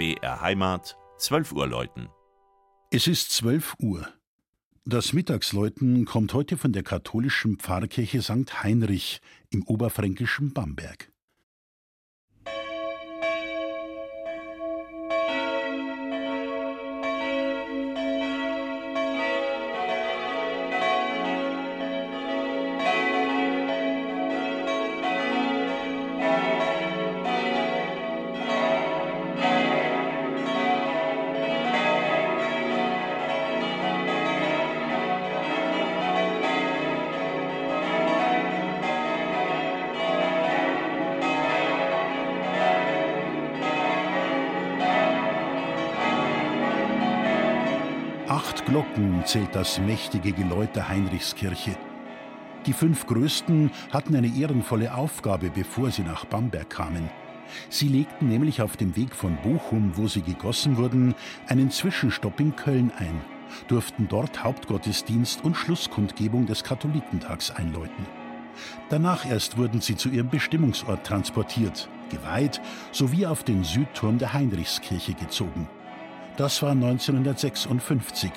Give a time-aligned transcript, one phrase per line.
[0.00, 2.08] BR Heimat, 12 Uhr läuten.
[2.90, 4.08] Es ist 12 Uhr.
[4.86, 8.62] Das Mittagsläuten kommt heute von der katholischen Pfarrkirche St.
[8.62, 11.09] Heinrich im oberfränkischen Bamberg.
[48.70, 51.76] Glocken zählt das mächtige Geläut der Heinrichskirche.
[52.66, 57.10] Die fünf größten hatten eine ehrenvolle Aufgabe, bevor sie nach Bamberg kamen.
[57.68, 61.16] Sie legten nämlich auf dem Weg von Bochum, wo sie gegossen wurden,
[61.48, 63.20] einen Zwischenstopp in Köln ein,
[63.66, 68.06] durften dort Hauptgottesdienst und Schlusskundgebung des Katholikentags einläuten.
[68.88, 72.60] Danach erst wurden sie zu ihrem Bestimmungsort transportiert, geweiht
[72.92, 75.68] sowie auf den Südturm der Heinrichskirche gezogen.
[76.36, 78.30] Das war 1956.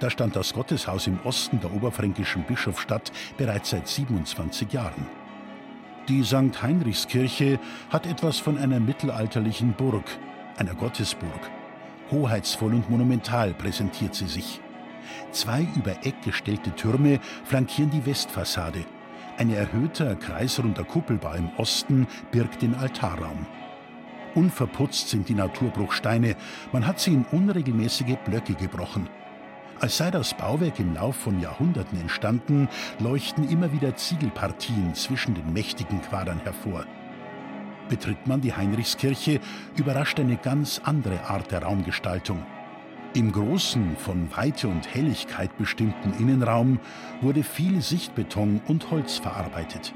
[0.00, 5.06] Da stand das Gotteshaus im Osten der oberfränkischen Bischofsstadt bereits seit 27 Jahren.
[6.08, 6.62] Die St.
[6.62, 7.58] Heinrichskirche
[7.90, 10.04] hat etwas von einer mittelalterlichen Burg,
[10.56, 11.50] einer Gottesburg.
[12.10, 14.60] Hoheitsvoll und monumental präsentiert sie sich.
[15.32, 18.84] Zwei über Eck gestellte Türme flankieren die Westfassade.
[19.38, 23.46] Ein erhöhter, kreisrunder Kuppelbau im Osten birgt den Altarraum.
[24.34, 26.36] Unverputzt sind die Naturbruchsteine,
[26.72, 29.08] man hat sie in unregelmäßige Blöcke gebrochen.
[29.78, 32.66] Als sei das Bauwerk im Lauf von Jahrhunderten entstanden,
[32.98, 36.86] leuchten immer wieder Ziegelpartien zwischen den mächtigen Quadern hervor.
[37.90, 39.38] Betritt man die Heinrichskirche,
[39.76, 42.42] überrascht eine ganz andere Art der Raumgestaltung.
[43.12, 46.80] Im großen, von Weite und Helligkeit bestimmten Innenraum
[47.20, 49.94] wurde viel Sichtbeton und Holz verarbeitet.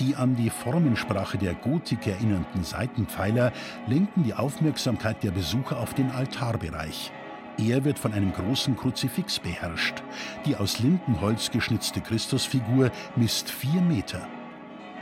[0.00, 3.52] Die an die Formensprache der Gotik erinnernden Seitenpfeiler
[3.86, 7.12] lenken die Aufmerksamkeit der Besucher auf den Altarbereich.
[7.58, 10.02] Er wird von einem großen Kruzifix beherrscht.
[10.46, 14.26] Die aus Lindenholz geschnitzte Christusfigur misst vier Meter.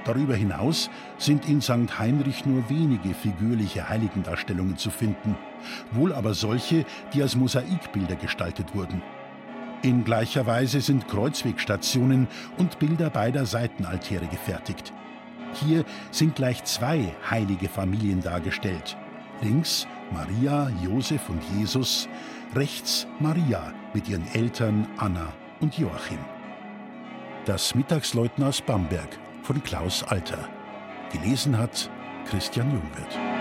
[0.05, 1.99] Darüber hinaus sind in St.
[1.99, 5.37] Heinrich nur wenige figürliche Heiligendarstellungen zu finden,
[5.93, 9.03] wohl aber solche, die als Mosaikbilder gestaltet wurden.
[9.83, 12.29] In gleicher Weise sind Kreuzwegstationen
[12.59, 14.93] und Bilder beider Seitenaltäre gefertigt.
[15.55, 18.97] Hier sind gleich zwei heilige Familien dargestellt.
[19.43, 22.09] Links Maria, Josef und Jesus,
[22.55, 26.19] rechts Maria mit ihren Eltern Anna und Joachim.
[27.45, 30.49] Das Mittagsläuten aus Bamberg von Klaus Alter.
[31.13, 31.91] Gelesen hat
[32.27, 33.40] Christian Jungwirth.